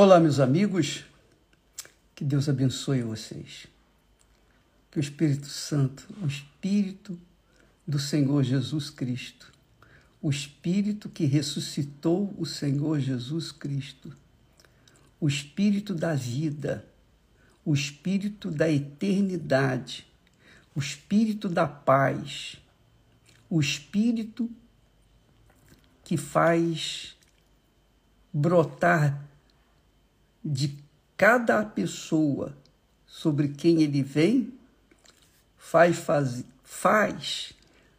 Olá, 0.00 0.20
meus 0.20 0.38
amigos. 0.38 1.04
Que 2.14 2.22
Deus 2.22 2.48
abençoe 2.48 3.02
vocês. 3.02 3.66
Que 4.92 5.00
o 5.00 5.00
Espírito 5.00 5.48
Santo, 5.48 6.06
o 6.22 6.26
Espírito 6.28 7.18
do 7.84 7.98
Senhor 7.98 8.44
Jesus 8.44 8.90
Cristo, 8.90 9.52
o 10.22 10.30
Espírito 10.30 11.08
que 11.08 11.24
ressuscitou 11.24 12.32
o 12.38 12.46
Senhor 12.46 13.00
Jesus 13.00 13.50
Cristo, 13.50 14.16
o 15.18 15.26
Espírito 15.26 15.92
da 15.92 16.14
vida, 16.14 16.86
o 17.64 17.74
Espírito 17.74 18.52
da 18.52 18.70
eternidade, 18.70 20.06
o 20.76 20.78
Espírito 20.78 21.48
da 21.48 21.66
paz, 21.66 22.56
o 23.50 23.58
Espírito 23.58 24.48
que 26.04 26.16
faz 26.16 27.16
brotar 28.32 29.27
de 30.50 30.78
cada 31.14 31.62
pessoa 31.62 32.56
sobre 33.06 33.48
quem 33.48 33.82
ele 33.82 34.02
vem, 34.02 34.52
faz, 35.58 35.98
faz, 35.98 36.44
faz 36.64 37.52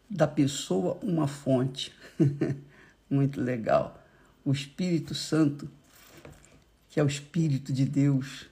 da 0.09 0.27
pessoa 0.27 0.97
uma 1.03 1.27
fonte. 1.27 1.93
Muito 3.09 3.39
legal. 3.39 4.03
O 4.43 4.51
Espírito 4.51 5.13
Santo, 5.13 5.69
que 6.89 6.99
é 6.99 7.03
o 7.03 7.07
Espírito 7.07 7.71
de 7.71 7.85
Deus, 7.85 8.47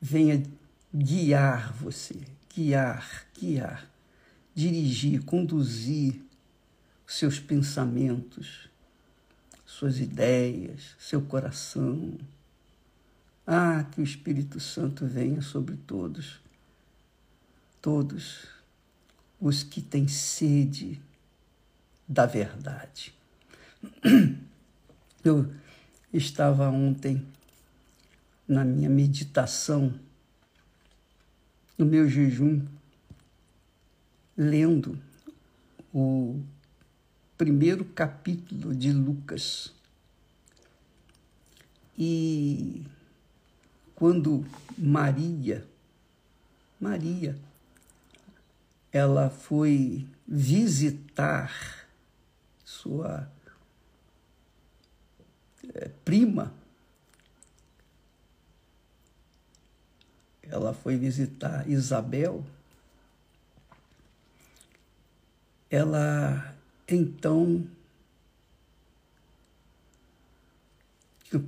venha 0.00 0.42
guiar 0.94 1.72
você, 1.72 2.16
guiar, 2.54 3.26
guiar, 3.38 3.88
dirigir, 4.54 5.22
conduzir 5.24 6.20
seus 7.06 7.40
pensamentos, 7.40 8.68
suas 9.64 9.98
ideias, 9.98 10.94
seu 10.98 11.22
coração 11.22 12.18
ah, 13.52 13.82
que 13.82 14.00
o 14.00 14.04
Espírito 14.04 14.60
Santo 14.60 15.04
venha 15.04 15.42
sobre 15.42 15.76
todos, 15.76 16.40
todos 17.82 18.46
os 19.40 19.64
que 19.64 19.82
têm 19.82 20.06
sede 20.06 21.02
da 22.06 22.26
verdade. 22.26 23.12
Eu 25.24 25.52
estava 26.12 26.70
ontem 26.70 27.26
na 28.46 28.64
minha 28.64 28.88
meditação, 28.88 29.98
no 31.76 31.84
meu 31.84 32.08
jejum, 32.08 32.64
lendo 34.36 34.96
o 35.92 36.40
primeiro 37.36 37.84
capítulo 37.84 38.76
de 38.76 38.92
Lucas. 38.92 39.74
E 41.98 42.86
quando 44.00 44.46
Maria, 44.78 45.68
Maria, 46.80 47.38
ela 48.90 49.28
foi 49.28 50.08
visitar 50.26 51.86
sua 52.64 53.30
é, 55.74 55.90
prima, 56.02 56.50
ela 60.40 60.72
foi 60.72 60.96
visitar 60.96 61.68
Isabel, 61.68 62.42
ela 65.68 66.56
então, 66.88 67.68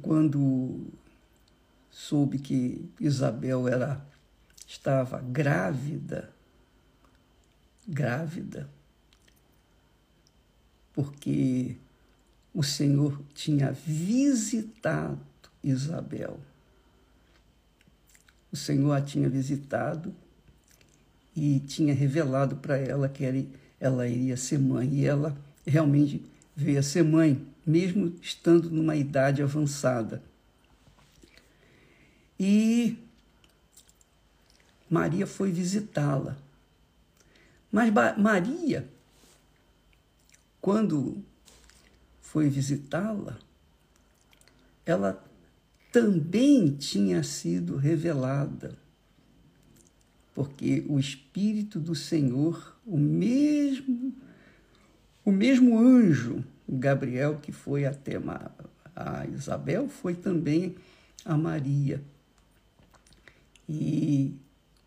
quando 0.03 0.93
soube 2.09 2.39
que 2.39 2.91
Isabel 2.99 3.69
era 3.69 4.05
estava 4.67 5.21
grávida, 5.21 6.31
grávida, 7.87 8.69
porque 10.93 11.77
o 12.53 12.63
Senhor 12.63 13.21
tinha 13.35 13.71
visitado 13.71 15.21
Isabel. 15.63 16.41
O 18.51 18.57
Senhor 18.57 18.93
a 18.93 19.01
tinha 19.01 19.29
visitado 19.29 20.13
e 21.37 21.61
tinha 21.61 21.95
revelado 21.95 22.57
para 22.57 22.77
ela 22.77 23.09
que 23.09 23.25
ela 23.81 24.09
iria 24.09 24.37
ser 24.37 24.59
mãe. 24.59 24.93
E 24.93 25.07
ela 25.07 25.37
realmente 25.65 26.25
veio 26.55 26.81
a 26.81 26.83
ser 26.83 27.05
mãe, 27.05 27.47
mesmo 27.65 28.13
estando 28.21 28.69
numa 28.69 28.97
idade 28.97 29.41
avançada. 29.41 30.23
E 32.45 32.99
Maria 34.91 35.29
foi 35.29 35.53
visitá-la. 35.53 36.37
Mas 37.71 37.93
Maria, 38.19 38.91
quando 40.61 41.23
foi 42.21 42.49
visitá-la, 42.49 43.39
ela 44.85 45.25
também 45.93 46.75
tinha 46.75 47.23
sido 47.23 47.77
revelada, 47.77 48.77
porque 50.35 50.85
o 50.89 50.99
Espírito 50.99 51.79
do 51.79 51.95
Senhor, 51.95 52.77
o 52.85 52.99
mesmo, 52.99 54.13
o 55.25 55.31
mesmo 55.31 55.79
anjo 55.79 56.45
Gabriel 56.69 57.39
que 57.41 57.53
foi 57.53 57.85
até 57.85 58.15
a 58.97 59.27
Isabel, 59.29 59.89
foi 59.89 60.17
também 60.17 60.75
a 61.25 61.37
Maria. 61.37 62.03
E 63.75 64.39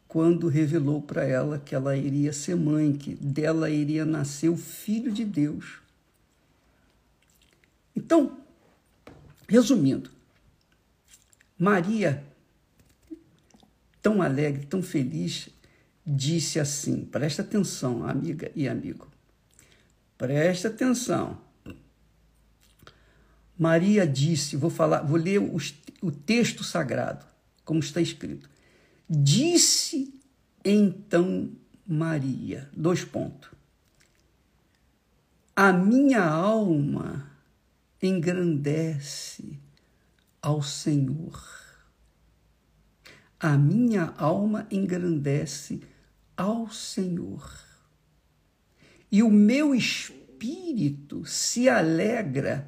quando 0.07 0.47
revelou 0.47 1.01
para 1.01 1.23
ela 1.23 1.57
que 1.57 1.73
ela 1.73 1.97
iria 1.97 2.31
ser 2.31 2.55
mãe, 2.55 2.93
que 2.93 3.15
dela 3.15 3.69
iria 3.69 4.05
nascer 4.05 4.47
o 4.49 4.55
Filho 4.55 5.11
de 5.11 5.25
Deus. 5.25 5.79
Então, 7.95 8.37
resumindo, 9.47 10.11
Maria, 11.57 12.23
tão 14.01 14.21
alegre, 14.21 14.65
tão 14.67 14.83
feliz, 14.83 15.49
disse 16.05 16.59
assim: 16.59 17.03
presta 17.03 17.41
atenção, 17.41 18.07
amiga 18.07 18.51
e 18.55 18.67
amigo, 18.67 19.07
presta 20.17 20.67
atenção. 20.67 21.43
Maria 23.57 24.05
disse, 24.05 24.57
vou 24.57 24.69
falar, 24.69 25.01
vou 25.01 25.17
ler 25.17 25.39
o 25.39 26.11
texto 26.11 26.63
sagrado, 26.63 27.25
como 27.63 27.79
está 27.79 28.01
escrito. 28.01 28.49
Disse 29.07 30.19
então 30.63 31.51
Maria, 31.85 32.69
dois 32.75 33.05
pontos. 33.05 33.51
A 35.55 35.71
minha 35.71 36.23
alma 36.23 37.31
engrandece 38.01 39.59
ao 40.41 40.63
Senhor. 40.63 41.39
A 43.39 43.55
minha 43.57 44.13
alma 44.17 44.67
engrandece 44.71 45.81
ao 46.35 46.69
Senhor. 46.71 47.63
E 49.11 49.21
o 49.21 49.29
meu 49.29 49.75
espírito 49.75 51.25
se 51.25 51.69
alegra 51.69 52.67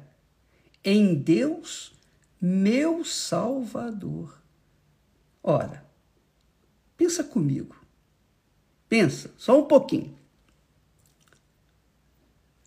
em 0.84 1.16
Deus, 1.16 1.92
meu 2.40 3.04
Salvador. 3.04 4.40
Ora, 5.42 5.87
Pensa 6.98 7.24
comigo. 7.24 7.74
Pensa, 8.88 9.30
só 9.38 9.58
um 9.58 9.64
pouquinho. 9.64 10.18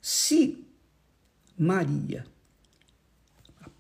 Se 0.02 0.66
Maria, 1.56 2.26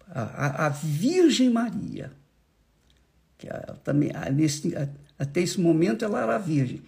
a, 0.07 0.21
a, 0.21 0.65
a 0.67 0.69
Virgem 0.69 1.49
Maria, 1.49 2.11
que 3.37 3.47
ela 3.47 3.79
também, 3.83 4.11
nesse, 4.33 4.73
até 5.17 5.41
esse 5.41 5.59
momento 5.59 6.05
ela 6.05 6.21
era 6.21 6.37
virgem, 6.37 6.83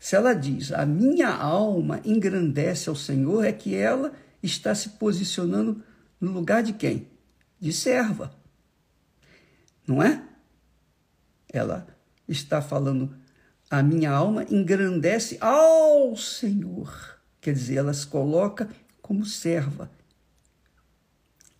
se 0.00 0.14
ela 0.14 0.32
diz, 0.32 0.72
a 0.72 0.86
minha 0.86 1.28
alma 1.28 2.00
engrandece 2.04 2.88
ao 2.88 2.94
Senhor, 2.94 3.44
é 3.44 3.52
que 3.52 3.74
ela 3.74 4.12
está 4.42 4.74
se 4.74 4.90
posicionando 4.90 5.82
no 6.20 6.32
lugar 6.32 6.62
de 6.62 6.72
quem? 6.72 7.08
De 7.60 7.72
serva. 7.72 8.32
Não 9.86 10.02
é? 10.02 10.22
Ela 11.52 11.86
está 12.28 12.60
falando, 12.60 13.16
a 13.70 13.82
minha 13.82 14.10
alma 14.10 14.44
engrandece 14.50 15.38
ao 15.40 16.14
Senhor. 16.16 17.18
Quer 17.40 17.54
dizer, 17.54 17.76
ela 17.76 17.94
se 17.94 18.06
coloca 18.06 18.68
como 19.00 19.24
serva. 19.24 19.90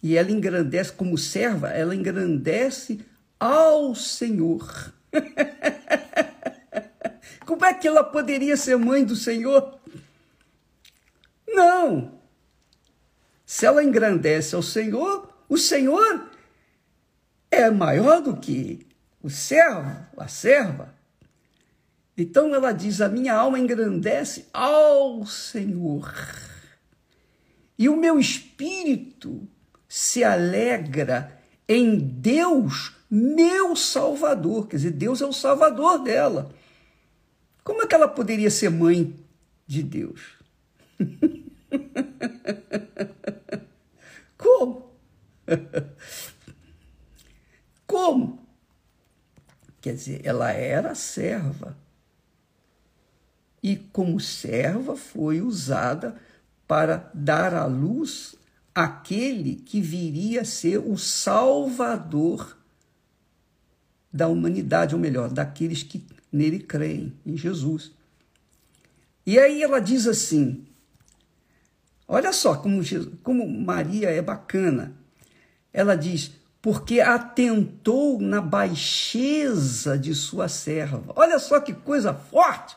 E 0.03 0.17
ela 0.17 0.31
engrandece 0.31 0.93
como 0.93 1.19
serva, 1.19 1.71
ela 1.71 1.95
engrandece 1.95 3.01
ao 3.39 3.95
Senhor. 3.95 4.93
Como 7.45 7.65
é 7.65 7.75
que 7.75 7.89
ela 7.89 8.05
poderia 8.05 8.57
ser 8.57 8.77
mãe 8.77 9.05
do 9.05 9.17
Senhor? 9.17 9.79
Não! 11.47 12.21
Se 13.45 13.65
ela 13.65 13.83
engrandece 13.83 14.55
ao 14.55 14.63
Senhor, 14.63 15.33
o 15.49 15.57
Senhor 15.57 16.31
é 17.51 17.71
maior 17.71 18.21
do 18.21 18.37
que 18.37 18.87
o 19.23 19.29
servo, 19.29 20.07
a 20.17 20.29
serva. 20.29 20.95
Então 22.17 22.55
ela 22.55 22.73
diz: 22.73 23.01
A 23.01 23.09
minha 23.09 23.35
alma 23.35 23.59
engrandece 23.59 24.47
ao 24.53 25.27
Senhor, 25.27 26.13
e 27.79 27.89
o 27.89 27.97
meu 27.97 28.19
espírito 28.19 29.49
se 29.89 30.25
alegra 30.25 31.39
em 31.69 31.99
Deus, 31.99 32.95
meu 33.11 33.77
Salvador. 33.77 34.69
Quer 34.69 34.77
dizer, 34.77 34.93
Deus 34.93 35.21
é 35.21 35.27
o 35.27 35.33
Salvador 35.33 36.03
dela. 36.03 36.51
Como 37.63 37.83
é 37.83 37.87
que 37.87 37.95
ela 37.95 38.09
poderia 38.09 38.51
ser 38.51 38.71
mãe 38.71 39.15
de 39.67 39.83
Deus? 39.83 40.39
Como? 44.37 44.93
Como? 47.87 48.38
Quer 49.89 49.95
dizer, 49.95 50.21
ela 50.23 50.53
era 50.53 50.95
serva. 50.95 51.75
E 53.63 53.75
como 53.75 54.21
serva 54.21 54.95
foi 54.95 55.41
usada 55.41 56.21
para 56.67 57.11
dar 57.15 57.55
à 57.55 57.65
luz 57.65 58.35
aquele 58.75 59.55
que 59.55 59.81
viria 59.81 60.43
a 60.43 60.45
ser 60.45 60.77
o 60.77 60.99
salvador 60.99 62.59
da 64.13 64.29
humanidade, 64.29 64.95
ou 64.95 65.01
melhor, 65.01 65.31
daqueles 65.31 65.83
que 65.83 66.05
nele 66.31 66.59
creem, 66.59 67.15
em 67.25 67.35
Jesus. 67.35 67.91
E 69.25 69.39
aí 69.39 69.63
ela 69.63 69.81
diz 69.81 70.07
assim: 70.07 70.67
olha 72.07 72.35
só 72.35 72.57
como, 72.59 72.83
como 73.23 73.49
Maria 73.49 74.11
é 74.11 74.21
bacana. 74.21 74.93
Ela 75.73 75.97
diz: 75.97 76.33
porque 76.61 77.01
atentou 77.01 78.21
na 78.21 78.41
baixeza 78.41 79.97
de 79.97 80.15
sua 80.15 80.49
serva. 80.49 81.13
Olha 81.15 81.39
só 81.39 81.61
que 81.61 81.73
coisa 81.73 82.13
forte! 82.13 82.77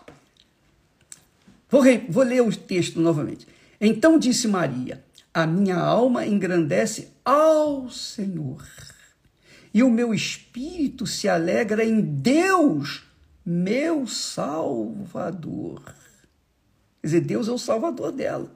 Vou, 1.70 1.84
vou 2.10 2.24
ler 2.24 2.42
o 2.42 2.56
texto 2.56 3.00
novamente. 3.00 3.48
Então 3.80 4.20
disse 4.20 4.48
Maria: 4.48 5.04
A 5.34 5.48
minha 5.48 5.78
alma 5.78 6.26
engrandece 6.26 7.12
ao 7.24 7.90
Senhor, 7.90 8.64
e 9.74 9.82
o 9.82 9.90
meu 9.90 10.14
espírito 10.14 11.08
se 11.08 11.30
alegra 11.30 11.84
em 11.84 12.02
Deus, 12.02 13.04
meu 13.46 14.06
Salvador. 14.06 15.82
Quer 17.02 17.08
dizer, 17.08 17.22
Deus 17.22 17.48
é 17.48 17.52
o 17.52 17.58
Salvador 17.58 18.12
dela. 18.12 18.52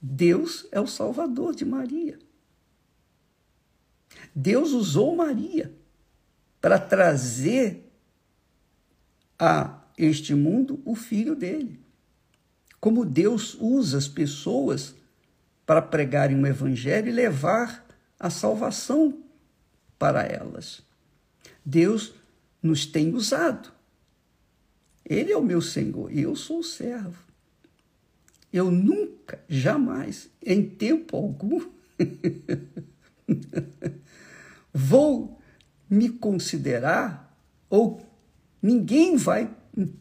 Deus 0.00 0.66
é 0.72 0.80
o 0.80 0.86
Salvador 0.86 1.54
de 1.54 1.64
Maria. 1.64 2.18
Deus 4.34 4.72
usou 4.72 5.14
Maria 5.14 5.72
para 6.60 6.78
trazer 6.78 7.90
a 9.38 9.80
este 9.98 10.34
mundo 10.34 10.80
o 10.84 10.94
filho 10.94 11.34
dele. 11.34 11.80
Como 12.80 13.04
Deus 13.04 13.56
usa 13.60 13.98
as 13.98 14.08
pessoas 14.08 14.94
para 15.66 15.82
pregarem 15.82 16.40
o 16.40 16.46
evangelho 16.46 17.08
e 17.08 17.12
levar 17.12 17.86
a 18.18 18.30
salvação 18.30 19.18
para 19.98 20.22
elas. 20.22 20.82
Deus 21.64 22.14
nos 22.62 22.86
tem 22.86 23.14
usado. 23.14 23.72
Ele 25.04 25.32
é 25.32 25.36
o 25.36 25.42
meu 25.42 25.60
Senhor 25.60 26.12
e 26.12 26.22
eu 26.22 26.36
sou 26.36 26.60
o 26.60 26.64
servo. 26.64 27.18
Eu 28.52 28.70
nunca, 28.70 29.40
jamais, 29.48 30.28
em 30.44 30.68
tempo 30.68 31.16
algum, 31.16 31.60
vou 34.72 35.38
me 35.88 36.08
considerar, 36.08 37.36
ou 37.68 38.00
ninguém 38.62 39.16
vai, 39.16 39.54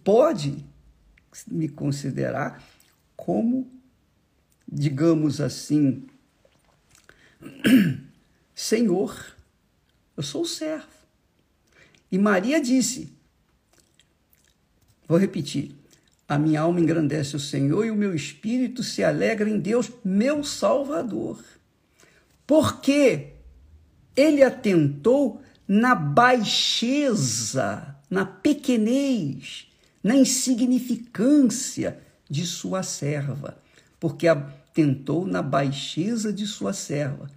pode 0.03 0.65
me 1.47 1.68
considerar 1.68 2.63
como, 3.15 3.69
digamos 4.68 5.41
assim, 5.41 6.07
Senhor. 8.56 9.35
Eu 10.15 10.23
sou 10.23 10.41
o 10.41 10.47
servo. 10.47 10.88
E 12.12 12.17
Maria 12.17 12.62
disse: 12.62 13.12
Vou 15.07 15.17
repetir. 15.17 15.75
A 16.27 16.38
minha 16.38 16.62
alma 16.62 16.79
engrandece 16.79 17.35
o 17.35 17.39
Senhor 17.39 17.85
e 17.85 17.91
o 17.91 17.95
meu 17.95 18.15
espírito 18.15 18.83
se 18.83 19.03
alegra 19.03 19.50
em 19.50 19.59
Deus, 19.59 19.91
meu 20.03 20.44
Salvador. 20.45 21.44
Porque 22.47 23.33
ele 24.16 24.44
atentou 24.44 25.42
na 25.68 25.96
baixeza, 25.96 27.96
na 28.10 28.25
pequenez, 28.25 29.68
na 30.04 30.16
insignificância 30.16 32.00
de 32.30 32.46
sua 32.46 32.84
serva, 32.84 33.58
porque 34.00 34.28
atentou 34.28 35.25
na 35.25 35.42
baixeza 35.42 36.34
de 36.34 36.48
sua 36.48 36.74
serva. 36.74 37.30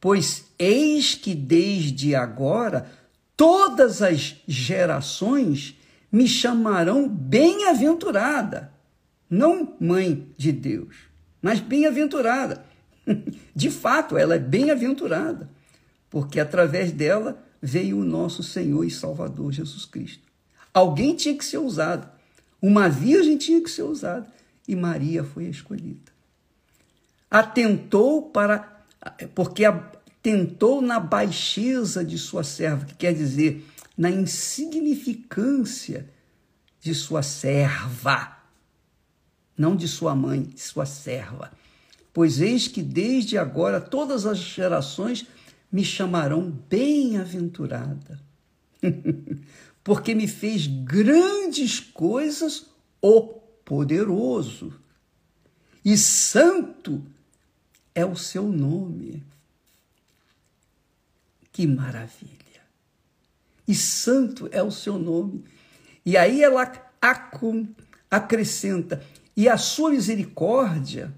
Pois 0.00 0.46
eis 0.58 1.14
que 1.14 1.34
desde 1.34 2.14
agora 2.14 2.90
todas 3.36 4.02
as 4.02 4.36
gerações 4.46 5.76
me 6.10 6.28
chamarão 6.28 7.08
bem-aventurada. 7.08 8.72
Não 9.30 9.74
mãe 9.80 10.26
de 10.36 10.52
Deus, 10.52 10.96
mas 11.40 11.60
bem-aventurada. 11.60 12.64
De 13.54 13.70
fato, 13.70 14.16
ela 14.16 14.34
é 14.34 14.38
bem-aventurada, 14.38 15.48
porque 16.12 16.38
através 16.38 16.92
dela 16.92 17.42
veio 17.60 17.98
o 17.98 18.04
nosso 18.04 18.42
Senhor 18.42 18.84
e 18.84 18.90
Salvador 18.90 19.50
Jesus 19.50 19.86
Cristo. 19.86 20.22
Alguém 20.74 21.16
tinha 21.16 21.34
que 21.34 21.44
ser 21.44 21.56
usado, 21.56 22.06
uma 22.60 22.86
virgem 22.86 23.38
tinha 23.38 23.62
que 23.62 23.70
ser 23.70 23.84
usada, 23.84 24.26
e 24.68 24.76
Maria 24.76 25.24
foi 25.24 25.46
escolhida. 25.46 26.12
Atentou 27.30 28.30
para, 28.30 28.84
porque 29.34 29.64
atentou 29.64 30.82
na 30.82 31.00
baixeza 31.00 32.04
de 32.04 32.18
sua 32.18 32.44
serva, 32.44 32.84
que 32.84 32.94
quer 32.94 33.14
dizer, 33.14 33.66
na 33.96 34.10
insignificância 34.10 36.10
de 36.78 36.94
sua 36.94 37.22
serva, 37.22 38.36
não 39.56 39.74
de 39.74 39.88
sua 39.88 40.14
mãe, 40.14 40.42
de 40.42 40.60
sua 40.60 40.84
serva. 40.84 41.50
Pois 42.12 42.38
eis 42.38 42.68
que 42.68 42.82
desde 42.82 43.38
agora 43.38 43.80
todas 43.80 44.26
as 44.26 44.36
gerações 44.36 45.26
me 45.72 45.84
chamarão 45.84 46.50
bem-aventurada, 46.50 48.20
porque 49.82 50.14
me 50.14 50.28
fez 50.28 50.66
grandes 50.66 51.80
coisas 51.80 52.66
o 53.00 53.22
poderoso, 53.64 54.78
e 55.84 55.96
santo 55.96 57.02
é 57.94 58.04
o 58.04 58.14
seu 58.14 58.46
nome. 58.48 59.24
Que 61.50 61.66
maravilha! 61.66 62.42
e 63.66 63.74
santo 63.74 64.48
é 64.52 64.62
o 64.62 64.70
seu 64.70 64.98
nome. 64.98 65.44
E 66.04 66.16
aí 66.16 66.42
ela 66.42 66.70
acrescenta: 68.10 69.02
e 69.36 69.48
a 69.48 69.56
sua 69.56 69.90
misericórdia, 69.90 71.12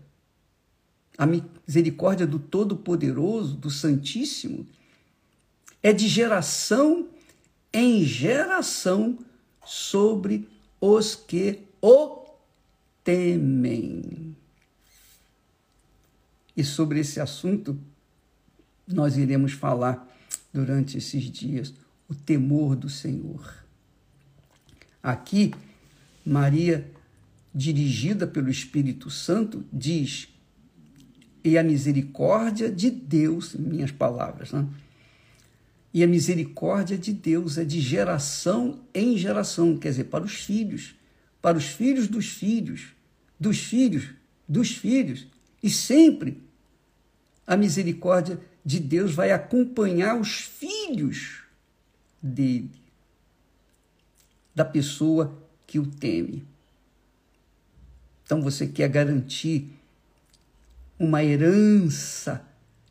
a 1.17 1.27
misericórdia 1.67 2.27
do 2.27 2.39
Todo-Poderoso, 2.39 3.57
do 3.57 3.71
Santíssimo, 3.71 4.67
é 5.83 5.93
de 5.93 6.09
geração 6.09 7.09
em 7.73 8.05
geração 8.05 9.19
sobre 9.65 10.49
os 10.81 11.15
que 11.15 11.61
o 11.81 12.25
temem. 13.03 14.37
E 16.57 16.63
sobre 16.63 17.01
esse 17.01 17.21
assunto 17.21 17.79
nós 18.87 19.17
iremos 19.17 19.53
falar 19.53 20.09
durante 20.53 20.99
esses 20.99 21.25
dias 21.25 21.75
o 22.09 22.15
temor 22.15 22.77
do 22.77 22.89
Senhor. 22.89 23.65
Aqui, 25.03 25.53
Maria, 26.25 26.91
dirigida 27.55 28.27
pelo 28.27 28.51
Espírito 28.51 29.11
Santo, 29.11 29.65
diz: 29.73 30.29
e 31.45 31.59
a 31.59 31.63
misericórdia 31.63 32.71
de 32.71 32.91
Deus, 32.91 33.55
minhas 33.55 33.93
palavras, 33.93 34.53
né? 34.53 34.67
E 35.93 36.03
a 36.03 36.09
misericórdia 36.09 36.99
de 36.99 37.13
Deus 37.13 37.57
é 37.57 37.65
de 37.65 37.81
geração 37.81 38.81
em 38.93 39.17
geração, 39.17 39.77
quer 39.77 39.91
dizer, 39.91 40.05
para 40.05 40.25
os 40.25 40.35
filhos, 40.35 40.97
para 41.41 41.57
os 41.57 41.67
filhos 41.67 42.09
dos 42.09 42.27
filhos, 42.27 42.89
dos 43.39 43.59
filhos 43.59 44.09
dos 44.49 44.73
filhos, 44.73 45.27
e 45.63 45.71
sempre 45.71 46.43
a 47.47 47.57
misericórdia 47.57 48.41
de 48.65 48.79
Deus 48.79 49.15
vai 49.15 49.33
acompanhar 49.33 50.19
os 50.19 50.41
filhos 50.41 51.43
dele, 52.23 52.71
da 54.55 54.65
pessoa 54.65 55.37
que 55.67 55.79
o 55.79 55.87
teme. 55.87 56.45
Então 58.25 58.41
você 58.41 58.67
quer 58.67 58.89
garantir 58.89 59.71
uma 60.99 61.25
herança 61.25 62.47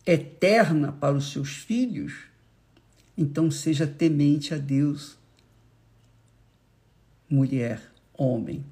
eterna 0.05 0.91
para 0.91 1.15
os 1.15 1.31
seus 1.31 1.55
filhos, 1.55 2.13
então 3.17 3.49
seja 3.49 3.87
temente 3.87 4.53
a 4.53 4.57
Deus, 4.57 5.17
mulher, 7.29 7.81
homem. 8.13 8.65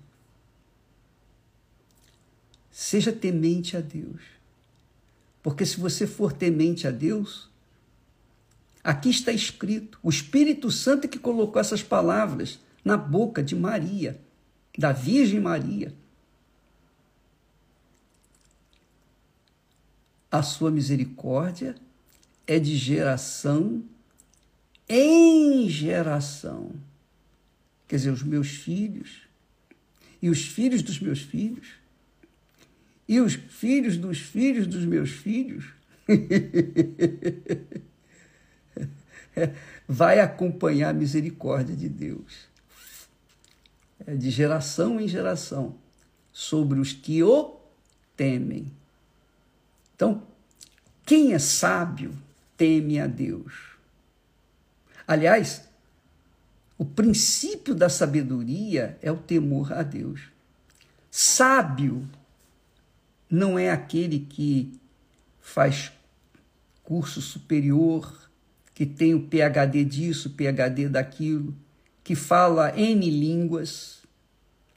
Seja 2.70 3.12
temente 3.12 3.78
a 3.78 3.82
Deus. 3.82 4.22
Porque 5.42 5.66
se 5.66 5.80
você 5.80 6.06
for 6.06 6.32
temente 6.32 6.88
a 6.88 6.92
Deus, 6.92 7.50
aqui 8.84 9.10
está 9.10 9.32
escrito, 9.32 10.00
o 10.04 10.10
Espírito 10.10 10.70
Santo 10.72 11.08
que 11.08 11.18
colocou 11.18 11.60
essas 11.60 11.82
palavras 11.82 12.60
na 12.84 12.98
boca 12.98 13.42
de 13.44 13.56
Maria, 13.56 14.20
da 14.78 14.92
Virgem 14.92 15.40
Maria. 15.40 15.94
A 20.32 20.42
sua 20.42 20.72
misericórdia 20.72 21.76
é 22.48 22.58
de 22.58 22.78
geração 22.78 23.84
em 24.88 25.70
geração. 25.70 26.72
Quer 27.88 27.98
dizer, 27.98 28.12
os 28.12 28.24
meus 28.24 28.48
filhos 28.48 29.28
e 30.22 30.30
os 30.30 30.46
filhos 30.46 30.82
dos 30.82 31.00
meus 31.00 31.20
filhos 31.22 31.68
e 33.08 33.20
os 33.20 33.34
filhos 33.34 33.98
dos 33.98 34.20
filhos 34.20 34.66
dos 34.68 34.86
meus 34.86 35.10
filhos 35.10 35.66
vai 39.88 40.22
acompanhar 40.22 40.90
a 40.90 40.94
misericórdia 40.94 41.76
de 41.76 41.90
Deus. 41.90 42.48
É 44.06 44.16
de 44.16 44.30
geração 44.30 45.00
em 45.00 45.08
geração 45.08 45.76
sobre 46.32 46.80
os 46.80 46.94
que 46.94 47.22
o 47.22 47.60
temem. 48.16 48.72
Então, 50.02 50.24
quem 51.06 51.32
é 51.32 51.38
sábio 51.38 52.12
teme 52.58 53.00
a 53.00 53.06
Deus. 53.06 53.54
Aliás, 55.08 55.70
o 56.76 56.84
princípio 56.84 57.76
da 57.76 57.88
sabedoria 57.88 58.98
é 59.00 59.12
o 59.12 59.18
temor 59.18 59.72
a 59.72 59.84
Deus. 59.84 60.22
Sábio 61.12 62.10
não 63.30 63.60
é 63.60 63.70
aquele 63.70 64.22
que 64.22 64.74
faz 65.40 65.92
curso 66.82 67.22
superior, 67.22 68.28
que 68.74 68.88
tem 68.88 69.14
o 69.14 69.28
PhD 69.28 69.86
disso, 69.86 70.32
PhD 70.32 70.90
daquilo, 70.90 71.56
que 72.04 72.16
fala 72.16 72.76
N 72.76 73.08
línguas, 73.08 74.02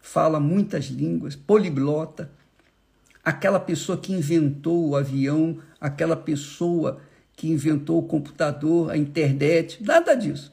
fala 0.02 0.38
muitas 0.38 0.84
línguas, 0.84 1.34
poliglota, 1.34 2.30
aquela 3.24 3.58
pessoa 3.58 3.96
que 3.96 4.12
inventou 4.12 4.90
o 4.90 4.96
avião, 4.96 5.58
aquela 5.80 6.16
pessoa 6.16 7.00
que 7.34 7.48
inventou 7.48 7.98
o 7.98 8.06
computador, 8.06 8.90
a 8.90 8.96
internet, 8.96 9.82
nada 9.82 10.14
disso. 10.14 10.52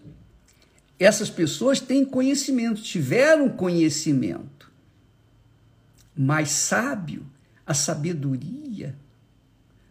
Essas 0.97 1.29
pessoas 1.29 1.79
têm 1.79 2.05
conhecimento, 2.05 2.81
tiveram 2.81 3.49
conhecimento. 3.49 4.71
Mas 6.15 6.49
sábio 6.51 7.25
a 7.65 7.73
sabedoria. 7.73 8.95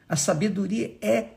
A 0.08 0.16
sabedoria 0.16 0.96
é 1.00 1.30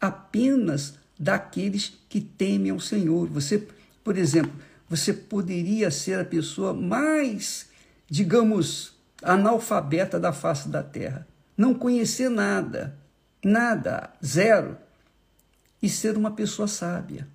apenas 0.00 0.94
daqueles 1.18 1.92
que 2.08 2.20
temem 2.20 2.70
ao 2.70 2.80
Senhor. 2.80 3.28
Você, 3.28 3.66
por 4.02 4.16
exemplo, 4.16 4.52
você 4.88 5.12
poderia 5.12 5.90
ser 5.90 6.18
a 6.18 6.24
pessoa 6.24 6.72
mais, 6.72 7.68
digamos, 8.08 8.94
analfabeta 9.22 10.18
da 10.18 10.32
face 10.32 10.68
da 10.68 10.82
terra, 10.82 11.26
não 11.56 11.74
conhecer 11.74 12.28
nada, 12.28 12.96
nada, 13.44 14.10
zero, 14.24 14.76
e 15.82 15.88
ser 15.88 16.16
uma 16.16 16.30
pessoa 16.30 16.68
sábia. 16.68 17.26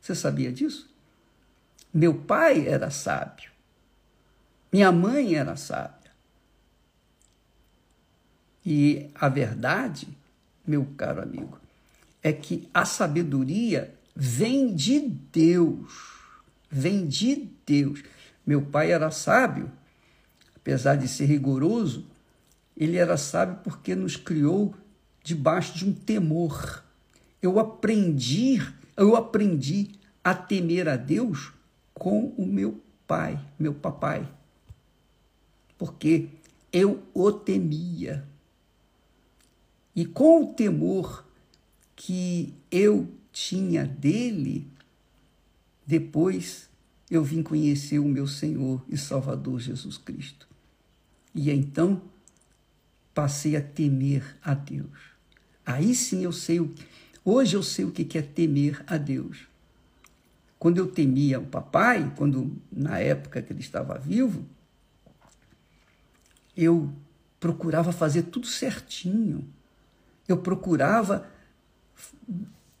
Você 0.00 0.14
sabia 0.14 0.52
disso? 0.52 0.88
Meu 1.92 2.14
pai 2.14 2.66
era 2.66 2.90
sábio. 2.90 3.50
Minha 4.72 4.92
mãe 4.92 5.34
era 5.34 5.56
sábia. 5.56 6.10
E 8.64 9.10
a 9.14 9.28
verdade, 9.28 10.08
meu 10.66 10.86
caro 10.96 11.22
amigo, 11.22 11.58
é 12.22 12.32
que 12.32 12.68
a 12.74 12.84
sabedoria 12.84 13.94
vem 14.14 14.74
de 14.74 15.00
Deus. 15.00 16.18
Vem 16.70 17.06
de 17.06 17.48
Deus. 17.66 18.02
Meu 18.46 18.60
pai 18.60 18.92
era 18.92 19.10
sábio, 19.10 19.70
apesar 20.68 20.96
de 20.96 21.08
ser 21.08 21.24
rigoroso, 21.24 22.04
ele 22.76 22.98
era 22.98 23.16
sábio 23.16 23.58
porque 23.64 23.94
nos 23.94 24.16
criou 24.16 24.74
debaixo 25.24 25.78
de 25.78 25.86
um 25.86 25.94
temor. 25.94 26.84
Eu 27.40 27.58
aprendi, 27.58 28.60
eu 28.94 29.16
aprendi 29.16 29.92
a 30.22 30.34
temer 30.34 30.86
a 30.86 30.94
Deus 30.94 31.54
com 31.94 32.34
o 32.36 32.44
meu 32.44 32.78
pai, 33.06 33.42
meu 33.58 33.72
papai. 33.72 34.30
Porque 35.78 36.28
eu 36.70 37.02
o 37.14 37.32
temia. 37.32 38.28
E 39.96 40.04
com 40.04 40.44
o 40.44 40.52
temor 40.52 41.24
que 41.96 42.52
eu 42.70 43.08
tinha 43.32 43.86
dele, 43.86 44.70
depois 45.86 46.68
eu 47.10 47.24
vim 47.24 47.42
conhecer 47.42 47.98
o 47.98 48.04
meu 48.04 48.26
Senhor 48.26 48.84
e 48.86 48.98
Salvador 48.98 49.58
Jesus 49.60 49.96
Cristo. 49.96 50.46
E 51.34 51.50
então 51.50 52.00
passei 53.14 53.56
a 53.56 53.62
temer 53.62 54.36
a 54.42 54.54
Deus. 54.54 54.98
Aí 55.64 55.94
sim 55.94 56.24
eu 56.24 56.32
sei 56.32 56.60
o 56.60 56.74
hoje 57.24 57.56
eu 57.56 57.62
sei 57.62 57.84
o 57.84 57.90
que 57.90 58.16
é 58.16 58.22
temer 58.22 58.82
a 58.86 58.96
Deus. 58.96 59.46
Quando 60.58 60.78
eu 60.78 60.88
temia 60.90 61.38
o 61.38 61.46
papai, 61.46 62.12
quando 62.16 62.56
na 62.72 62.98
época 62.98 63.40
que 63.42 63.52
ele 63.52 63.60
estava 63.60 63.98
vivo, 63.98 64.44
eu 66.56 66.92
procurava 67.38 67.92
fazer 67.92 68.22
tudo 68.24 68.46
certinho 68.46 69.48
eu 70.28 70.36
procurava 70.36 71.26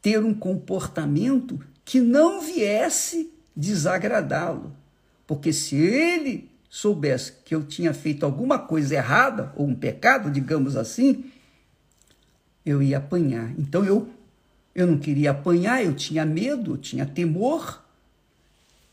ter 0.02 0.22
um 0.22 0.34
comportamento 0.34 1.58
que 1.84 2.00
não 2.00 2.42
viesse 2.42 3.32
desagradá-lo. 3.56 4.76
Porque 5.26 5.52
se 5.52 5.74
ele 5.74 6.47
soubesse 6.68 7.32
que 7.44 7.54
eu 7.54 7.64
tinha 7.64 7.94
feito 7.94 8.24
alguma 8.24 8.58
coisa 8.58 8.94
errada, 8.94 9.52
ou 9.56 9.66
um 9.66 9.74
pecado, 9.74 10.30
digamos 10.30 10.76
assim, 10.76 11.24
eu 12.64 12.82
ia 12.82 12.98
apanhar. 12.98 13.52
Então 13.58 13.84
eu, 13.84 14.08
eu 14.74 14.86
não 14.86 14.98
queria 14.98 15.30
apanhar, 15.30 15.84
eu 15.84 15.94
tinha 15.94 16.24
medo, 16.24 16.72
eu 16.72 16.78
tinha 16.78 17.06
temor. 17.06 17.82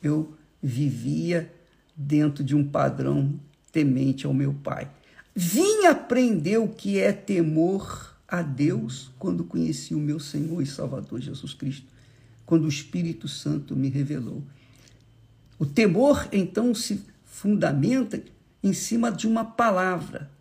Eu 0.02 0.34
vivia 0.62 1.52
dentro 1.96 2.44
de 2.44 2.56
um 2.56 2.66
padrão 2.66 3.40
temente 3.72 4.26
ao 4.26 4.34
meu 4.34 4.54
pai. 4.54 4.90
Vim 5.36 5.86
aprender 5.86 6.58
o 6.58 6.70
que 6.70 6.98
é 6.98 7.12
temor 7.12 8.16
a 8.28 8.42
Deus 8.42 9.12
quando 9.20 9.44
conheci 9.44 9.94
o 9.94 10.00
meu 10.00 10.20
Senhor 10.20 10.62
e 10.62 10.66
Salvador 10.66 11.20
Jesus 11.20 11.54
Cristo, 11.54 11.86
quando 12.46 12.66
o 12.66 12.70
Espírito 12.70 13.28
Santo 13.28 13.76
me 13.76 13.90
revelou. 13.90 14.42
O 15.60 15.66
temor, 15.66 16.28
então, 16.32 16.74
se 16.74 17.02
fundamenta 17.36 18.24
em 18.64 18.72
cima 18.72 19.12
de 19.12 19.28
uma 19.28 19.44
palavra, 19.44 20.32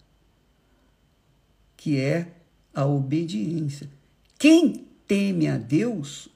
que 1.77 1.99
é 1.99 2.33
a 2.73 2.87
obediência. 2.87 3.91
Quem 4.39 4.87
teme 5.05 5.49
a 5.49 5.59
Deus, 5.59 6.29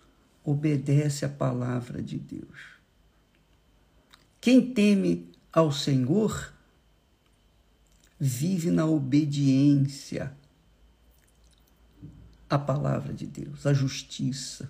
obedece 0.44 1.24
a 1.24 1.28
palavra 1.28 2.02
de 2.02 2.18
Deus. 2.18 2.58
Quem 4.40 4.60
teme 4.60 5.28
ao 5.52 5.70
Senhor, 5.70 6.52
vive 8.18 8.72
na 8.72 8.84
obediência 8.84 10.32
a 12.50 12.58
palavra 12.58 13.14
de 13.14 13.26
Deus, 13.26 13.64
a 13.64 13.72
justiça. 13.72 14.68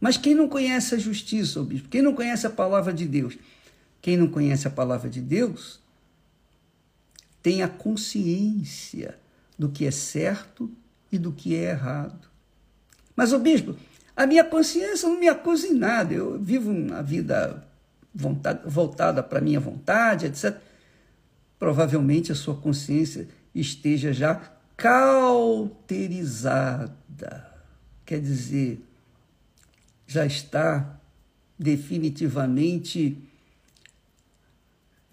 Mas 0.00 0.16
quem 0.16 0.34
não 0.34 0.48
conhece 0.48 0.96
a 0.96 0.98
justiça, 0.98 1.62
bispo? 1.62 1.88
Quem 1.88 2.02
não 2.02 2.12
conhece 2.12 2.44
a 2.44 2.50
palavra 2.50 2.92
de 2.92 3.06
Deus? 3.06 3.38
Quem 4.00 4.16
não 4.16 4.28
conhece 4.28 4.66
a 4.66 4.70
palavra 4.70 5.10
de 5.10 5.20
Deus 5.20 5.80
tem 7.42 7.62
a 7.62 7.68
consciência 7.68 9.18
do 9.58 9.68
que 9.68 9.86
é 9.86 9.90
certo 9.90 10.70
e 11.10 11.18
do 11.18 11.32
que 11.32 11.54
é 11.54 11.70
errado. 11.70 12.28
Mas, 13.14 13.32
o 13.32 13.38
bispo, 13.38 13.76
a 14.16 14.26
minha 14.26 14.44
consciência 14.44 15.08
não 15.08 15.18
me 15.18 15.28
acusa 15.28 15.66
em 15.66 15.74
nada. 15.74 16.14
Eu 16.14 16.38
vivo 16.38 16.70
uma 16.70 17.02
vida 17.02 17.66
voltada 18.14 19.22
para 19.22 19.38
a 19.38 19.42
minha 19.42 19.60
vontade, 19.60 20.26
etc. 20.26 20.58
Provavelmente 21.58 22.32
a 22.32 22.34
sua 22.34 22.56
consciência 22.56 23.28
esteja 23.54 24.12
já 24.12 24.34
cauterizada, 24.76 27.46
quer 28.06 28.20
dizer, 28.20 28.84
já 30.06 30.24
está 30.24 30.98
definitivamente 31.58 33.18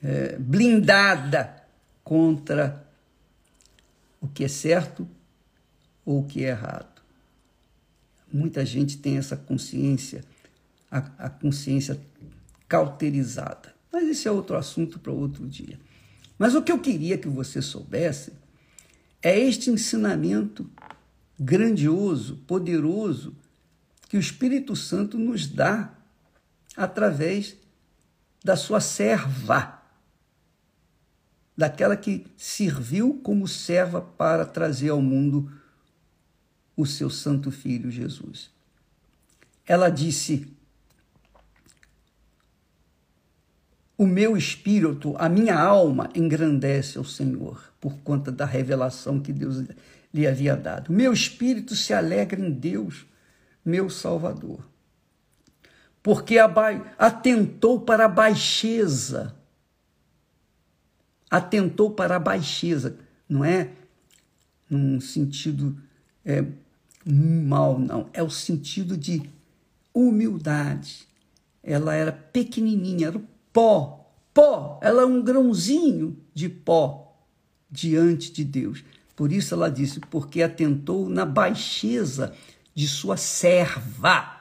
é, 0.03 0.37
blindada 0.37 1.63
contra 2.03 2.85
o 4.21 4.27
que 4.27 4.43
é 4.43 4.47
certo, 4.47 5.07
ou 6.05 6.21
o 6.21 6.23
que 6.25 6.43
é 6.45 6.49
errado. 6.49 7.01
Muita 8.31 8.65
gente 8.65 8.97
tem 8.97 9.17
essa 9.17 9.35
consciência, 9.35 10.23
a, 10.89 10.97
a 11.17 11.29
consciência 11.29 11.99
cauterizada. 12.67 13.73
Mas 13.91 14.07
esse 14.07 14.27
é 14.27 14.31
outro 14.31 14.57
assunto 14.57 14.99
para 14.99 15.11
outro 15.11 15.47
dia. 15.47 15.79
Mas 16.37 16.55
o 16.55 16.61
que 16.61 16.71
eu 16.71 16.79
queria 16.79 17.17
que 17.17 17.27
você 17.27 17.61
soubesse 17.61 18.31
é 19.21 19.37
este 19.37 19.69
ensinamento 19.69 20.69
grandioso, 21.39 22.37
poderoso, 22.47 23.35
que 24.09 24.17
o 24.17 24.19
Espírito 24.19 24.75
Santo 24.75 25.17
nos 25.17 25.47
dá 25.47 25.93
através 26.75 27.57
da 28.43 28.55
sua 28.55 28.79
serva, 28.79 29.76
daquela 31.57 31.97
que 31.97 32.27
serviu 32.37 33.19
como 33.23 33.47
serva 33.47 33.99
para 33.99 34.45
trazer 34.45 34.89
ao 34.89 35.01
mundo 35.01 35.51
o 36.75 36.85
seu 36.85 37.09
santo 37.09 37.49
filho 37.49 37.89
Jesus. 37.89 38.51
Ela 39.65 39.89
disse: 39.89 40.47
O 43.97 44.05
meu 44.05 44.37
espírito, 44.37 45.15
a 45.17 45.27
minha 45.27 45.59
alma 45.59 46.09
engrandece 46.13 46.99
ao 46.99 47.03
Senhor 47.03 47.73
por 47.81 47.97
conta 47.99 48.31
da 48.31 48.45
revelação 48.45 49.19
que 49.19 49.33
Deus 49.33 49.63
lhe 50.13 50.27
havia 50.27 50.55
dado. 50.55 50.93
Meu 50.93 51.11
espírito 51.11 51.75
se 51.75 51.93
alegra 51.93 52.39
em 52.39 52.51
Deus, 52.51 53.07
meu 53.65 53.89
Salvador, 53.89 54.59
porque 56.03 56.37
atentou 56.97 57.81
para 57.81 58.05
a 58.05 58.09
baixeza. 58.09 59.35
Atentou 61.29 61.91
para 61.91 62.15
a 62.15 62.19
baixeza, 62.19 62.97
não 63.27 63.43
é 63.43 63.71
num 64.69 64.99
sentido 64.99 65.77
é, 66.23 66.45
mal, 67.05 67.79
não. 67.79 68.09
É 68.13 68.21
o 68.21 68.29
sentido 68.29 68.97
de 68.97 69.21
humildade. 69.93 71.07
Ela 71.63 71.93
era 71.95 72.11
pequenininha, 72.11 73.07
era 73.07 73.17
o 73.17 73.23
pó, 73.51 74.09
pó, 74.33 74.79
ela 74.81 75.01
é 75.01 75.05
um 75.05 75.21
grãozinho 75.21 76.17
de 76.33 76.47
pó 76.47 77.17
diante 77.69 78.31
de 78.31 78.43
Deus. 78.43 78.83
Por 79.15 79.31
isso 79.31 79.53
ela 79.53 79.69
disse, 79.69 79.99
porque 79.99 80.41
atentou 80.41 81.09
na 81.09 81.25
baixeza 81.25 82.33
de 82.75 82.87
sua 82.87 83.17
serva, 83.17 84.37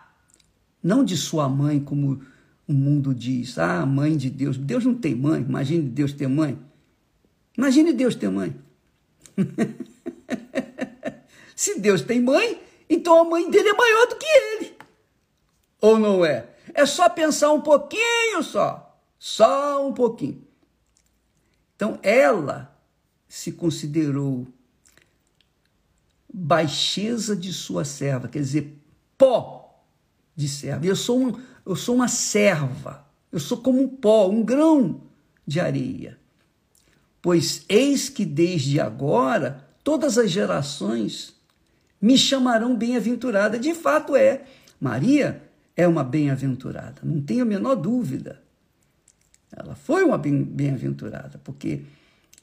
não 0.83 1.05
de 1.05 1.17
sua 1.17 1.49
mãe, 1.49 1.81
como 1.81 2.21
o 2.69 2.73
mundo 2.73 3.15
diz. 3.15 3.59
Ah, 3.59 3.87
mãe 3.87 4.17
de 4.17 4.29
Deus. 4.29 4.59
Deus 4.59 4.85
não 4.85 4.95
tem 4.95 5.15
mãe. 5.15 5.41
Imagine 5.41 5.89
Deus 5.89 6.13
ter 6.13 6.29
mãe. 6.29 6.59
Imagine 7.57 7.93
Deus 7.93 8.15
ter 8.15 8.31
mãe. 8.31 8.55
Se 11.57 11.81
Deus 11.81 12.03
tem 12.03 12.21
mãe, 12.21 12.61
então 12.89 13.21
a 13.21 13.25
mãe 13.25 13.51
dele 13.51 13.71
é 13.71 13.73
maior 13.73 14.07
do 14.09 14.17
que 14.17 14.27
ele. 14.27 14.77
Ou 15.81 15.99
não 15.99 16.25
é? 16.25 16.49
É 16.75 16.85
só 16.85 17.09
pensar 17.09 17.53
um 17.53 17.61
pouquinho 17.61 18.43
só. 18.43 18.99
Só 19.19 19.87
um 19.87 19.93
pouquinho. 19.93 20.45
Então, 21.75 21.99
ela 22.03 22.75
se 23.29 23.53
considerou 23.53 24.47
baixeza 26.33 27.35
de 27.35 27.53
sua 27.53 27.85
serva, 27.85 28.29
quer 28.29 28.41
dizer, 28.41 28.79
pó 29.17 29.83
de 30.35 30.49
serva. 30.49 30.85
Eu 30.85 30.97
sou, 30.97 31.19
um, 31.19 31.41
eu 31.65 31.77
sou 31.77 31.95
uma 31.95 32.09
serva, 32.09 33.07
eu 33.33 33.41
sou 33.41 33.59
como 33.59 33.83
um 33.83 33.89
pó, 33.89 34.29
um 34.29 34.43
grão 34.43 35.03
de 35.47 35.61
areia. 35.61 36.19
Pois 37.27 37.65
eis 37.69 38.09
que 38.09 38.25
desde 38.25 38.79
agora 38.79 39.69
todas 39.83 40.17
as 40.17 40.31
gerações 40.31 41.35
me 42.01 42.17
chamarão 42.17 42.77
bem-aventurada. 42.77 43.59
De 43.59 43.75
fato 43.75 44.15
é. 44.15 44.45
Maria 44.81 45.43
é 45.75 45.89
uma 45.89 46.05
bem-aventurada, 46.05 47.01
não 47.03 47.21
tenho 47.21 47.43
a 47.43 47.45
menor 47.45 47.75
dúvida. 47.75 48.41
Ela 49.51 49.75
foi 49.75 50.05
uma 50.05 50.17
bem-aventurada, 50.17 51.41
porque 51.43 51.83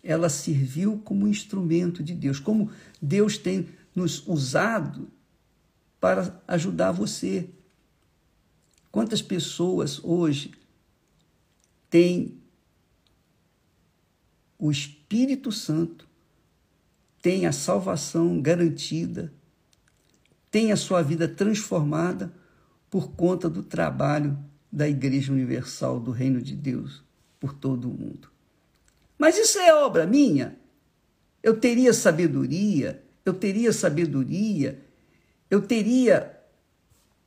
ela 0.04 0.28
serviu 0.28 1.02
como 1.06 1.30
instrumento 1.30 2.04
de 2.04 2.14
Deus, 2.14 2.38
como 2.38 2.70
Deus 3.02 3.38
tem 3.38 3.70
nos 3.96 4.28
usado 4.28 5.08
para 5.98 6.42
ajudar 6.46 6.92
você. 6.92 7.50
Quantas 8.92 9.22
pessoas 9.22 10.04
hoje 10.04 10.52
têm 11.90 12.43
o 14.64 14.72
Espírito 14.72 15.52
Santo, 15.52 16.08
têm 17.22 17.46
a 17.46 17.52
salvação 17.52 18.42
garantida, 18.42 19.34
têm 20.50 20.72
a 20.72 20.78
sua 20.78 21.02
vida 21.02 21.28
transformada 21.28 22.34
por 22.90 23.12
conta 23.12 23.50
do 23.50 23.62
trabalho 23.62 24.40
da 24.72 24.88
Igreja 24.88 25.34
Universal 25.34 26.00
do 26.00 26.12
Reino 26.12 26.42
de 26.42 26.56
Deus 26.56 27.04
por 27.42 27.54
todo 27.54 27.90
o 27.90 27.94
mundo. 27.94 28.30
Mas 29.20 29.38
isso 29.38 29.60
é 29.60 29.76
obra 29.76 30.08
minha. 30.08 30.56
Eu 31.44 31.60
teria 31.60 31.94
sabedoria, 31.94 33.04
eu 33.26 33.34
teria 33.34 33.74
sabedoria, 33.74 34.82
eu 35.52 35.62
teria 35.62 36.40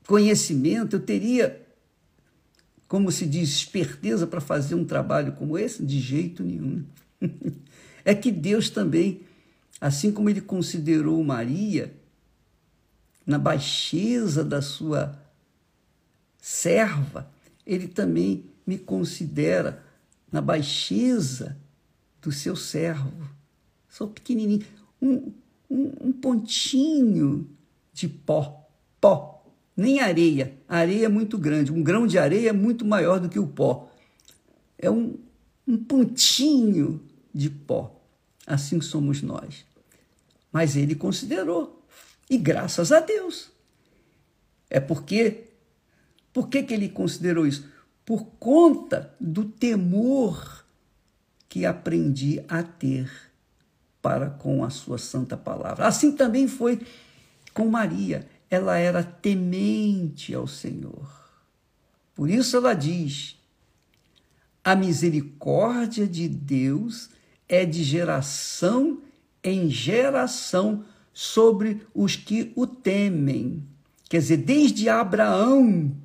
conhecimento, 0.06 0.96
eu 0.96 1.00
teria, 1.00 1.66
como 2.88 3.12
se 3.12 3.26
diz, 3.26 3.50
esperteza 3.50 4.26
para 4.26 4.40
fazer 4.40 4.74
um 4.74 4.86
trabalho 4.86 5.32
como 5.32 5.58
esse? 5.58 5.84
De 5.84 6.00
jeito 6.00 6.42
nenhum. 6.42 6.82
É 8.04 8.14
que 8.14 8.30
Deus 8.30 8.70
também, 8.70 9.22
assim 9.80 10.12
como 10.12 10.30
ele 10.30 10.40
considerou 10.40 11.22
Maria, 11.22 11.94
na 13.26 13.38
baixeza 13.38 14.44
da 14.44 14.62
sua 14.62 15.20
serva, 16.40 17.28
ele 17.66 17.88
também 17.88 18.44
me 18.64 18.78
considera 18.78 19.84
na 20.30 20.40
baixeza 20.40 21.56
do 22.22 22.30
seu 22.30 22.54
servo. 22.54 23.12
Sou 23.88 24.08
pequenininho, 24.08 24.64
um, 25.02 25.32
um, 25.68 25.92
um 26.00 26.12
pontinho 26.12 27.48
de 27.92 28.08
pó, 28.08 28.68
pó, 29.00 29.44
nem 29.76 30.00
areia. 30.00 30.56
A 30.68 30.78
areia 30.78 31.06
é 31.06 31.08
muito 31.08 31.36
grande, 31.36 31.72
um 31.72 31.82
grão 31.82 32.06
de 32.06 32.18
areia 32.18 32.50
é 32.50 32.52
muito 32.52 32.84
maior 32.84 33.18
do 33.18 33.28
que 33.28 33.38
o 33.38 33.46
pó. 33.46 33.90
É 34.78 34.90
um, 34.90 35.16
um 35.66 35.76
pontinho 35.76 37.02
de 37.34 37.50
pó. 37.50 38.00
Assim 38.46 38.80
somos 38.80 39.22
nós. 39.22 39.64
Mas 40.52 40.76
ele 40.76 40.94
considerou, 40.94 41.84
e 42.30 42.38
graças 42.38 42.92
a 42.92 43.00
Deus. 43.00 43.50
É 44.70 44.80
porque 44.80 45.46
por 46.36 46.50
que, 46.50 46.58
ele 46.74 46.90
considerou 46.90 47.46
isso? 47.46 47.66
Por 48.04 48.26
conta 48.38 49.14
do 49.18 49.46
temor 49.46 50.66
que 51.48 51.64
aprendi 51.64 52.44
a 52.46 52.62
ter 52.62 53.10
para 54.02 54.28
com 54.28 54.62
a 54.62 54.68
sua 54.68 54.98
santa 54.98 55.34
palavra. 55.34 55.86
Assim 55.86 56.12
também 56.12 56.46
foi 56.46 56.86
com 57.54 57.70
Maria. 57.70 58.28
Ela 58.50 58.76
era 58.76 59.02
temente 59.02 60.34
ao 60.34 60.46
Senhor. 60.46 61.08
Por 62.14 62.28
isso 62.28 62.58
ela 62.58 62.74
diz: 62.74 63.35
a 64.66 64.74
misericórdia 64.74 66.08
de 66.08 66.28
Deus 66.28 67.08
é 67.48 67.64
de 67.64 67.84
geração 67.84 69.00
em 69.40 69.70
geração 69.70 70.84
sobre 71.12 71.86
os 71.94 72.16
que 72.16 72.52
o 72.56 72.66
temem. 72.66 73.64
Quer 74.08 74.18
dizer, 74.18 74.38
desde 74.38 74.88
Abraão 74.88 75.96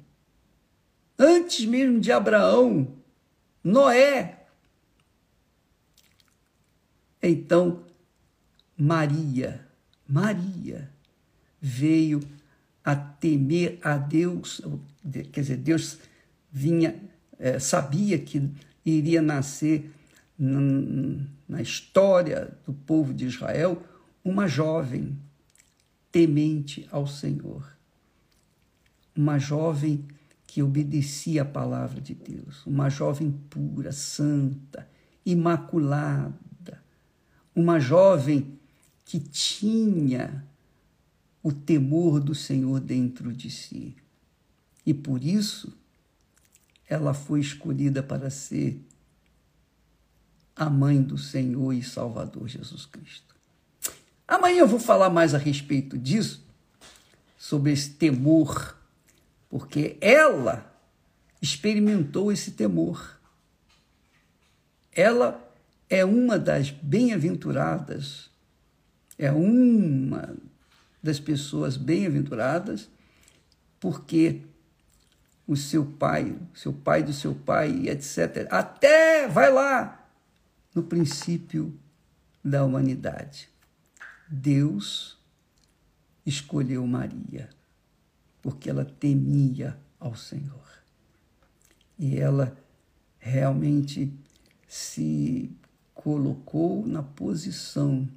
antes 1.17 1.65
mesmo 1.65 1.99
de 1.99 2.11
Abraão, 2.11 2.95
Noé. 3.63 4.45
Então, 7.19 7.83
Maria, 8.77 9.67
Maria 10.07 10.87
veio 11.59 12.19
a 12.83 12.95
temer 12.95 13.79
a 13.81 13.97
Deus, 13.97 14.61
quer 15.31 15.41
dizer, 15.41 15.57
Deus 15.57 15.97
vinha, 16.51 16.95
é, 17.41 17.57
sabia 17.57 18.19
que 18.19 18.47
iria 18.85 19.21
nascer 19.21 19.91
na, 20.37 21.61
história 21.61 22.55
do 22.65 22.71
povo 22.71 23.13
de 23.13 23.25
Israel 23.25 23.81
uma 24.23 24.47
jovem 24.47 25.17
temente 26.11 26.87
ao 26.91 27.07
Senhor, 27.07 27.65
uma 29.15 29.39
jovem 29.39 30.05
que 30.45 30.61
obedecia 30.61 31.41
à 31.41 31.45
palavra 31.45 31.99
de 31.99 32.13
Deus, 32.13 32.65
uma 32.65 32.89
jovem 32.89 33.31
pura, 33.49 33.91
santa, 33.91 34.87
imaculada, 35.25 36.83
uma 37.55 37.79
jovem 37.79 38.59
que 39.03 39.19
tinha 39.19 40.45
o 41.41 41.51
temor 41.51 42.19
do 42.19 42.35
Senhor 42.35 42.79
dentro 42.79 43.33
de 43.33 43.49
si. 43.49 43.95
E 44.85 44.93
por 44.93 45.23
isso 45.23 45.80
ela 46.91 47.13
foi 47.13 47.39
escolhida 47.39 48.03
para 48.03 48.29
ser 48.29 48.85
a 50.53 50.69
mãe 50.69 51.01
do 51.01 51.17
Senhor 51.17 51.71
e 51.71 51.81
Salvador 51.81 52.49
Jesus 52.49 52.85
Cristo. 52.85 53.33
Amanhã 54.27 54.59
eu 54.59 54.67
vou 54.67 54.77
falar 54.77 55.09
mais 55.09 55.33
a 55.33 55.37
respeito 55.37 55.97
disso, 55.97 56.45
sobre 57.37 57.71
esse 57.71 57.91
temor, 57.91 58.77
porque 59.49 59.97
ela 60.01 60.69
experimentou 61.41 62.29
esse 62.29 62.51
temor. 62.51 63.17
Ela 64.91 65.49
é 65.89 66.03
uma 66.03 66.37
das 66.37 66.71
bem-aventuradas, 66.71 68.29
é 69.17 69.31
uma 69.31 70.35
das 71.01 71.21
pessoas 71.21 71.77
bem-aventuradas, 71.77 72.89
porque 73.79 74.41
o 75.51 75.57
seu 75.57 75.85
pai, 75.85 76.33
seu 76.53 76.71
pai 76.71 77.03
do 77.03 77.11
seu 77.11 77.35
pai, 77.35 77.89
etc. 77.89 78.47
Até 78.49 79.27
vai 79.27 79.51
lá 79.51 80.09
no 80.73 80.81
princípio 80.81 81.77
da 82.41 82.63
humanidade. 82.63 83.49
Deus 84.29 85.19
escolheu 86.25 86.87
Maria 86.87 87.49
porque 88.41 88.69
ela 88.69 88.85
temia 88.85 89.77
ao 89.99 90.15
Senhor. 90.15 90.69
E 91.99 92.17
ela 92.17 92.55
realmente 93.19 94.09
se 94.69 95.51
colocou 95.93 96.87
na 96.87 97.03
posição 97.03 98.07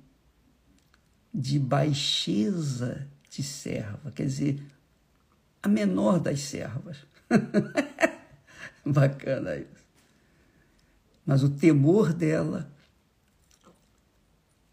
de 1.35 1.59
baixeza 1.59 3.09
de 3.29 3.42
serva, 3.42 4.12
quer 4.12 4.27
dizer, 4.27 4.62
a 5.61 5.66
menor 5.66 6.20
das 6.20 6.38
servas. 6.38 6.99
Bacana 8.85 9.57
isso. 9.57 9.85
Mas 11.25 11.43
o 11.43 11.51
temor 11.51 12.13
dela 12.13 12.71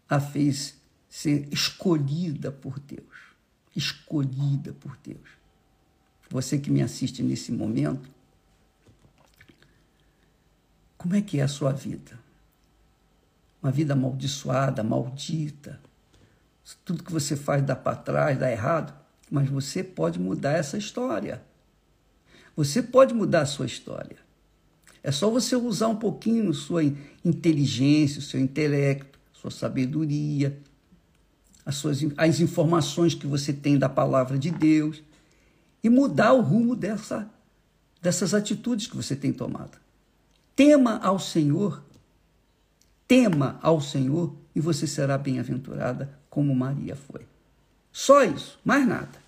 a 0.08 0.20
fez 0.20 0.76
ser 1.08 1.48
escolhida 1.50 2.52
por 2.52 2.78
Deus. 2.78 3.34
Escolhida 3.74 4.72
por 4.74 4.96
Deus. 5.02 5.30
Você 6.28 6.58
que 6.58 6.70
me 6.70 6.82
assiste 6.82 7.22
nesse 7.22 7.52
momento, 7.52 8.10
como 10.98 11.14
é 11.14 11.22
que 11.22 11.40
é 11.40 11.42
a 11.42 11.48
sua 11.48 11.72
vida? 11.72 12.18
Uma 13.62 13.72
vida 13.72 13.92
amaldiçoada, 13.92 14.82
maldita. 14.82 15.80
Tudo 16.84 17.02
que 17.02 17.12
você 17.12 17.36
faz 17.36 17.62
dá 17.62 17.74
para 17.74 17.96
trás, 17.96 18.38
dá 18.38 18.50
errado, 18.50 18.94
mas 19.30 19.48
você 19.48 19.82
pode 19.82 20.18
mudar 20.18 20.52
essa 20.52 20.76
história. 20.76 21.42
Você 22.56 22.82
pode 22.82 23.14
mudar 23.14 23.42
a 23.42 23.46
sua 23.46 23.66
história. 23.66 24.16
É 25.02 25.10
só 25.10 25.28
você 25.30 25.56
usar 25.56 25.88
um 25.88 25.96
pouquinho 25.96 26.54
sua 26.54 26.84
inteligência, 27.24 28.20
seu 28.20 28.38
intelecto, 28.38 29.18
sua 29.32 29.50
sabedoria, 29.50 30.56
as, 31.66 31.76
suas, 31.76 32.00
as 32.16 32.40
informações 32.40 33.14
que 33.14 33.26
você 33.26 33.52
tem 33.52 33.78
da 33.78 33.88
palavra 33.88 34.38
de 34.38 34.50
Deus 34.50 35.02
e 35.82 35.88
mudar 35.88 36.32
o 36.32 36.40
rumo 36.40 36.76
dessa, 36.76 37.28
dessas 38.00 38.34
atitudes 38.34 38.86
que 38.86 38.96
você 38.96 39.16
tem 39.16 39.32
tomado. 39.32 39.78
Tema 40.54 40.98
ao 40.98 41.18
Senhor, 41.18 41.82
tema 43.08 43.58
ao 43.62 43.80
Senhor 43.80 44.34
e 44.54 44.60
você 44.60 44.86
será 44.86 45.18
bem-aventurada 45.18 46.16
como 46.30 46.54
Maria 46.54 46.94
foi. 46.94 47.26
Só 47.90 48.22
isso, 48.22 48.58
mais 48.64 48.86
nada. 48.86 49.20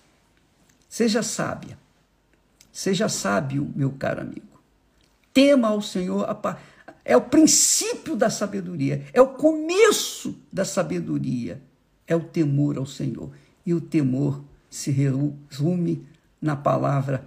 Seja 0.87 1.21
sábia. 1.21 1.77
Seja 2.75 3.07
sábio, 3.07 3.71
meu 3.73 3.89
caro 3.91 4.19
amigo. 4.19 4.61
Tema 5.33 5.69
ao 5.69 5.81
Senhor. 5.81 6.27
É 7.05 7.15
o 7.15 7.21
princípio 7.21 8.17
da 8.17 8.29
sabedoria, 8.29 9.05
é 9.13 9.21
o 9.21 9.29
começo 9.29 10.37
da 10.51 10.65
sabedoria, 10.65 11.61
é 12.05 12.13
o 12.13 12.19
temor 12.19 12.77
ao 12.77 12.85
Senhor. 12.85 13.31
E 13.65 13.73
o 13.73 13.79
temor 13.79 14.43
se 14.69 14.91
resume 14.91 16.05
na 16.41 16.57
palavra 16.57 17.25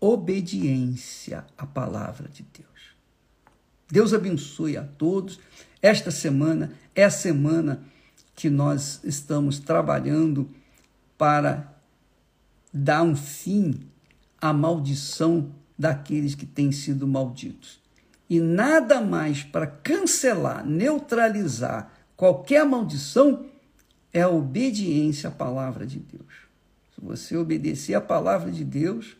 obediência 0.00 1.44
à 1.58 1.66
palavra 1.66 2.26
de 2.30 2.42
Deus. 2.44 2.96
Deus 3.90 4.14
abençoe 4.14 4.78
a 4.78 4.84
todos. 4.84 5.38
Esta 5.82 6.10
semana 6.10 6.72
é 6.94 7.04
a 7.04 7.10
semana 7.10 7.82
que 8.34 8.48
nós 8.48 9.04
estamos 9.04 9.58
trabalhando 9.58 10.48
para 11.18 11.74
dar 12.72 13.02
um 13.02 13.14
fim 13.14 13.86
a 14.40 14.52
maldição 14.52 15.50
daqueles 15.78 16.34
que 16.34 16.46
têm 16.46 16.72
sido 16.72 17.06
malditos. 17.06 17.80
E 18.28 18.40
nada 18.40 19.00
mais 19.00 19.42
para 19.42 19.66
cancelar, 19.66 20.64
neutralizar 20.66 21.90
qualquer 22.16 22.64
maldição 22.64 23.46
é 24.12 24.22
a 24.22 24.28
obediência 24.28 25.28
à 25.28 25.32
palavra 25.32 25.86
de 25.86 25.98
Deus. 25.98 26.48
Se 26.94 27.00
você 27.00 27.36
obedecer 27.36 27.94
à 27.94 28.00
palavra 28.00 28.50
de 28.50 28.64
Deus, 28.64 29.16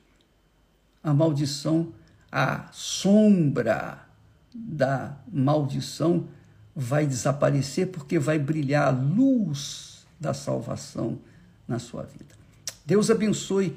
a 1.02 1.14
maldição, 1.14 1.92
a 2.30 2.68
sombra 2.72 4.06
da 4.52 5.16
maldição 5.32 6.28
vai 6.74 7.06
desaparecer 7.06 7.88
porque 7.88 8.18
vai 8.18 8.38
brilhar 8.38 8.88
a 8.88 8.90
luz 8.90 10.06
da 10.18 10.34
salvação 10.34 11.18
na 11.66 11.78
sua 11.78 12.02
vida. 12.02 12.34
Deus 12.84 13.10
abençoe 13.10 13.76